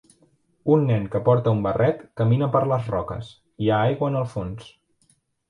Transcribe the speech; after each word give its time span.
Un 0.75 0.85
nen 0.91 1.03
que 1.15 1.21
porta 1.27 1.53
un 1.57 1.61
barret 1.65 1.99
camina 2.21 2.49
per 2.57 2.63
les 2.73 2.89
roques, 2.95 3.31
hi 3.67 3.71
ha 3.77 3.83
aigua 3.91 4.11
en 4.15 4.19
el 4.25 4.29
fons. 4.35 4.73